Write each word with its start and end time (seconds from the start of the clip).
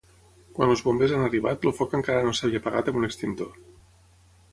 Quan 0.59 0.71
els 0.75 0.79
Bombers 0.85 1.11
han 1.17 1.25
arribat 1.25 1.67
el 1.71 1.75
foc 1.79 1.93
encara 1.99 2.23
no 2.29 2.33
s'havia 2.39 2.61
apagat 2.63 2.89
amb 2.93 2.99
un 3.03 3.09
extintor. 3.09 3.53